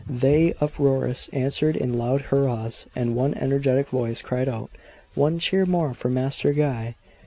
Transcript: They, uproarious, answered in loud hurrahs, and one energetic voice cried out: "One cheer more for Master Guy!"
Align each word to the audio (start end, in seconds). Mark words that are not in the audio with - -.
They, 0.09 0.55
uproarious, 0.59 1.29
answered 1.31 1.77
in 1.77 1.95
loud 1.95 2.21
hurrahs, 2.31 2.87
and 2.95 3.15
one 3.15 3.35
energetic 3.35 3.89
voice 3.89 4.23
cried 4.23 4.49
out: 4.49 4.71
"One 5.13 5.37
cheer 5.37 5.63
more 5.67 5.93
for 5.93 6.09
Master 6.09 6.53
Guy!" 6.53 6.95